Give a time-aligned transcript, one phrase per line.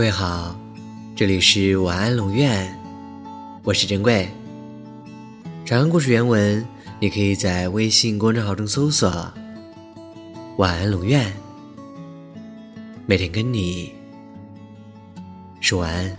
[0.00, 0.58] 各位好，
[1.14, 2.74] 这里是晚安龙院，
[3.62, 4.26] 我是珍贵。
[5.62, 6.66] 长故事原文，
[6.98, 9.10] 你可以在微信公众号中搜索
[10.56, 11.30] “晚安龙院”，
[13.04, 13.92] 每天跟你
[15.60, 16.16] 说晚安。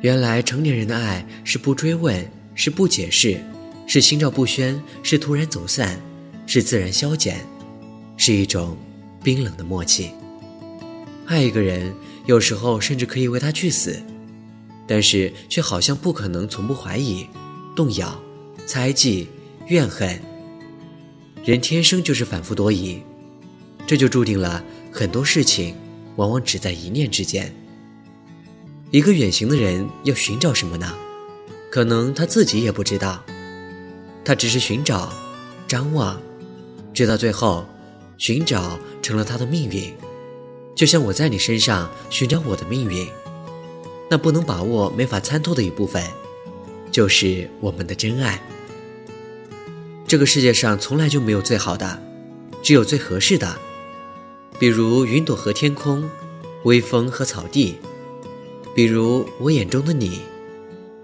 [0.00, 3.40] 原来成年人的爱是不追问，是不解释，
[3.86, 6.00] 是心照不宣，是突然走散，
[6.48, 7.46] 是自然消减，
[8.16, 8.76] 是一种
[9.22, 10.10] 冰冷的默契。
[11.26, 11.92] 爱一个人，
[12.26, 14.00] 有时候甚至可以为他去死，
[14.86, 17.26] 但是却好像不可能从不怀疑、
[17.74, 18.20] 动摇、
[18.64, 19.28] 猜忌、
[19.66, 20.20] 怨恨。
[21.44, 23.02] 人天生就是反复多疑，
[23.86, 24.62] 这就注定了
[24.92, 25.74] 很多事情
[26.14, 27.52] 往往只在一念之间。
[28.92, 30.94] 一个远行的人要寻找什么呢？
[31.72, 33.22] 可能他自己也不知道，
[34.24, 35.12] 他只是寻找、
[35.66, 36.20] 张望，
[36.94, 37.66] 直到最后，
[38.16, 39.92] 寻找成了他的命运。
[40.76, 43.08] 就像我在你身上寻找我的命运，
[44.10, 46.04] 那不能把握、没法参透的一部分，
[46.92, 48.40] 就是我们的真爱。
[50.06, 51.98] 这个世界上从来就没有最好的，
[52.62, 53.56] 只有最合适的。
[54.58, 56.08] 比如云朵和天空，
[56.64, 57.76] 微风和草地，
[58.74, 60.20] 比如我眼中的你，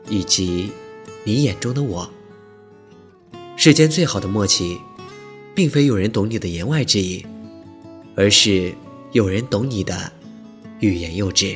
[0.06, 0.70] 以及
[1.24, 2.10] 你眼中的我。
[3.56, 4.78] 世间最好的默契，
[5.54, 7.24] 并非有人懂你的言外之意，
[8.14, 8.74] 而是。
[9.12, 10.10] 有人懂你的
[10.80, 11.54] 欲言又止。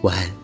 [0.00, 0.39] 晚安。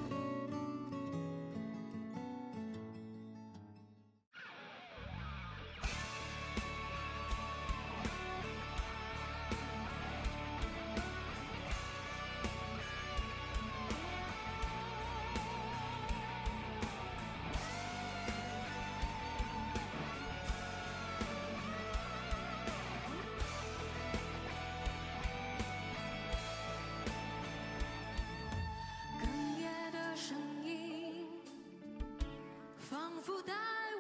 [33.27, 33.53] 不带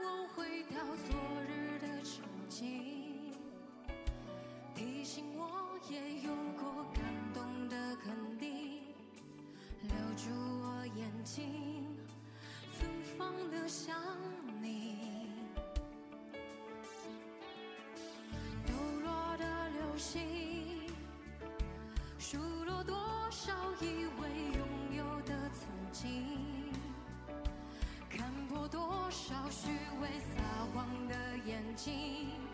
[0.04, 1.16] 我回到昨
[1.48, 3.32] 日的场景，
[4.72, 7.02] 提醒我也有过感
[7.34, 8.84] 动的肯定，
[9.82, 11.42] 留住我眼睛，
[12.70, 12.88] 芬
[13.18, 14.00] 芳的想
[14.62, 15.28] 你。
[18.64, 18.72] 抖
[19.02, 20.22] 落的流星，
[22.16, 22.94] 数落多
[23.32, 26.24] 少以为拥有的曾经。
[28.16, 29.68] 看过多少虚
[30.00, 32.45] 伪撒谎的眼睛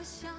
[0.00, 0.30] 我想